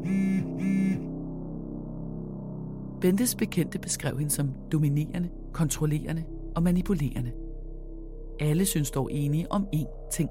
Bentes 3.02 3.36
bekendte 3.36 3.80
beskrev 3.80 4.18
hende 4.18 4.32
som 4.32 4.50
dominerende, 4.72 5.30
kontrollerende 5.54 6.24
og 6.56 6.64
manipulerende. 6.64 7.32
Alle 8.40 8.66
synes 8.66 8.92
dog 8.92 9.12
enige 9.12 9.52
om 9.52 9.68
én 9.76 10.10
ting. 10.12 10.30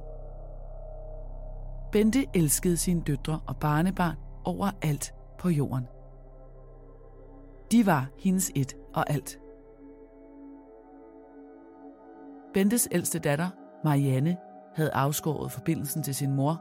Bente 1.93 2.27
elskede 2.35 2.77
sine 2.77 3.03
døtre 3.03 3.41
og 3.47 3.57
barnebarn 3.57 4.17
over 4.45 4.71
alt 4.83 5.15
på 5.39 5.49
jorden. 5.49 5.85
De 7.73 7.87
var 7.87 8.07
hendes 8.19 8.53
et 8.55 8.77
og 8.95 9.11
alt. 9.11 9.39
Bentes 12.55 12.89
ældste 12.93 13.19
datter, 13.19 13.49
Marianne, 13.85 14.37
havde 14.75 14.93
afskåret 14.93 15.53
forbindelsen 15.53 16.03
til 16.03 16.15
sin 16.15 16.35
mor, 16.35 16.61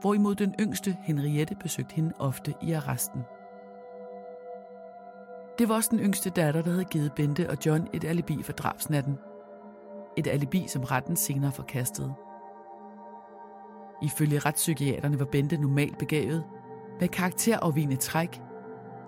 hvorimod 0.00 0.34
den 0.34 0.54
yngste, 0.60 0.96
Henriette, 1.02 1.54
besøgte 1.54 1.94
hende 1.94 2.12
ofte 2.18 2.54
i 2.62 2.72
arresten. 2.72 3.20
Det 5.58 5.68
var 5.68 5.74
også 5.74 5.90
den 5.92 5.98
yngste 5.98 6.30
datter, 6.30 6.62
der 6.62 6.70
havde 6.70 6.84
givet 6.84 7.12
Bente 7.12 7.50
og 7.50 7.56
John 7.66 7.88
et 7.92 8.04
alibi 8.04 8.42
for 8.42 8.52
drabsnatten. 8.52 9.18
Et 10.16 10.26
alibi, 10.26 10.64
som 10.68 10.82
retten 10.82 11.16
senere 11.16 11.52
forkastede. 11.52 12.14
Ifølge 14.02 14.38
retspsykiaterne 14.38 15.18
var 15.18 15.24
Bente 15.24 15.56
normalt 15.56 15.98
begavet, 15.98 16.44
med 17.00 17.08
karakterafvigende 17.08 17.96
træk, 17.96 18.42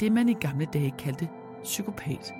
det 0.00 0.12
man 0.12 0.28
i 0.28 0.32
gamle 0.32 0.64
dage 0.64 0.94
kaldte 0.98 1.28
psykopat. 1.62 2.32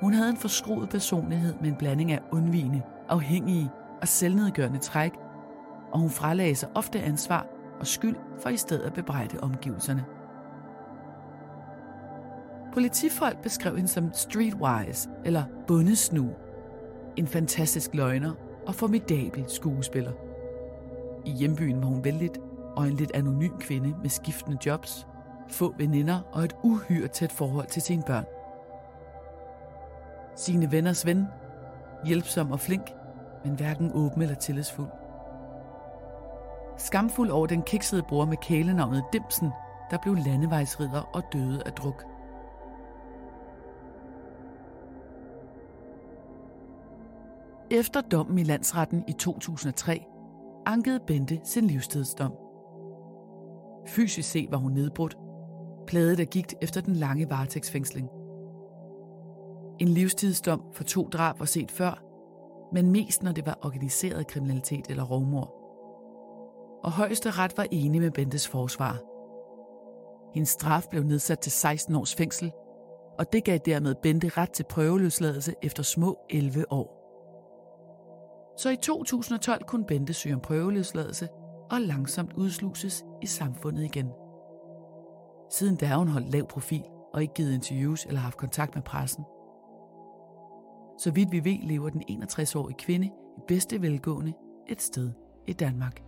Hun 0.00 0.12
havde 0.12 0.30
en 0.30 0.36
forskruet 0.36 0.88
personlighed 0.88 1.54
med 1.60 1.68
en 1.68 1.76
blanding 1.76 2.12
af 2.12 2.20
undvigende, 2.32 2.82
afhængige 3.08 3.70
og 4.00 4.08
selvnedgørende 4.08 4.78
træk, 4.78 5.12
og 5.92 6.00
hun 6.00 6.10
fralagde 6.10 6.54
sig 6.54 6.68
ofte 6.74 7.00
ansvar 7.00 7.46
og 7.80 7.86
skyld 7.86 8.16
for 8.42 8.48
i 8.48 8.56
stedet 8.56 8.82
at 8.82 8.92
bebrejde 8.92 9.40
omgivelserne. 9.40 10.04
Politifolk 12.78 13.42
beskrev 13.42 13.76
hende 13.76 13.88
som 13.88 14.10
streetwise 14.12 15.08
eller 15.24 15.44
bundesnu, 15.66 16.30
en 17.16 17.26
fantastisk 17.26 17.94
løgner 17.94 18.32
og 18.66 18.74
formidabel 18.74 19.44
skuespiller. 19.48 20.12
I 21.24 21.30
hjembyen 21.30 21.80
var 21.80 21.86
hun 21.86 22.04
vældigt 22.04 22.38
og 22.76 22.88
en 22.88 22.92
lidt 22.92 23.10
anonym 23.14 23.58
kvinde 23.60 23.94
med 24.02 24.10
skiftende 24.10 24.58
jobs, 24.66 25.06
få 25.48 25.74
veninder 25.78 26.20
og 26.32 26.44
et 26.44 26.56
uhyre 26.62 27.08
tæt 27.08 27.32
forhold 27.32 27.66
til 27.66 27.82
sine 27.82 28.02
børn. 28.06 28.24
Sine 30.36 30.72
venners 30.72 31.06
ven, 31.06 31.26
hjælpsom 32.04 32.52
og 32.52 32.60
flink, 32.60 32.94
men 33.44 33.54
hverken 33.54 33.90
åben 33.94 34.22
eller 34.22 34.36
tillidsfuld. 34.36 34.90
Skamfuld 36.76 37.30
over 37.30 37.46
den 37.46 37.62
kiksede 37.62 38.02
bror 38.02 38.24
med 38.24 38.36
kælenavnet 38.36 39.04
Dimsen, 39.12 39.50
der 39.90 39.98
blev 40.02 40.14
landevejsridder 40.14 41.10
og 41.14 41.22
døde 41.32 41.62
af 41.66 41.72
druk. 41.72 42.17
Efter 47.70 48.00
dommen 48.00 48.38
i 48.38 48.42
landsretten 48.42 49.04
i 49.08 49.12
2003, 49.12 50.04
ankede 50.66 51.00
Bente 51.06 51.40
sin 51.44 51.64
livstidsdom. 51.64 52.32
Fysisk 53.86 54.30
set 54.30 54.50
var 54.50 54.58
hun 54.58 54.72
nedbrudt, 54.72 55.18
pladet 55.86 56.20
af 56.20 56.26
gigt 56.26 56.54
efter 56.62 56.80
den 56.80 56.94
lange 56.94 57.30
varetægtsfængsling. 57.30 58.08
En 59.78 59.88
livstidsdom 59.88 60.62
for 60.72 60.84
to 60.84 61.08
drab 61.12 61.38
var 61.38 61.44
set 61.46 61.70
før, 61.70 62.04
men 62.72 62.92
mest 62.92 63.22
når 63.22 63.32
det 63.32 63.46
var 63.46 63.58
organiseret 63.62 64.26
kriminalitet 64.26 64.86
eller 64.90 65.04
rovmord. 65.04 65.54
Og 66.84 66.92
højeste 66.92 67.30
ret 67.30 67.56
var 67.56 67.66
enig 67.70 68.00
med 68.00 68.10
Bentes 68.10 68.48
forsvar. 68.48 69.02
Hendes 70.34 70.48
straf 70.48 70.86
blev 70.90 71.02
nedsat 71.02 71.38
til 71.38 71.52
16 71.52 71.94
års 71.94 72.14
fængsel, 72.14 72.52
og 73.18 73.32
det 73.32 73.44
gav 73.44 73.58
dermed 73.64 73.94
Bente 74.02 74.28
ret 74.28 74.50
til 74.50 74.64
prøveløsladelse 74.70 75.54
efter 75.62 75.82
små 75.82 76.18
11 76.30 76.72
år. 76.72 76.97
Så 78.58 78.70
i 78.70 78.76
2012 78.76 79.64
kunne 79.64 79.84
Bente 79.84 80.12
søge 80.12 80.34
om 80.34 80.40
prøveløsladelse 80.40 81.28
og 81.70 81.80
langsomt 81.80 82.32
udsluses 82.32 83.04
i 83.22 83.26
samfundet 83.26 83.84
igen. 83.84 84.08
Siden 85.50 85.76
da 85.76 85.86
har 85.86 85.96
hun 85.96 86.08
holdt 86.08 86.32
lav 86.32 86.46
profil 86.46 86.84
og 87.14 87.22
ikke 87.22 87.34
givet 87.34 87.54
interviews 87.54 88.04
eller 88.04 88.20
haft 88.20 88.36
kontakt 88.36 88.74
med 88.74 88.82
pressen. 88.82 89.24
Så 90.98 91.10
vidt 91.14 91.32
vi 91.32 91.44
ved, 91.44 91.58
lever 91.62 91.88
den 91.88 92.02
61-årige 92.10 92.76
kvinde 92.78 93.06
i 93.06 93.40
bedste 93.48 93.82
velgående 93.82 94.32
et 94.68 94.82
sted 94.82 95.12
i 95.46 95.52
Danmark. 95.52 96.07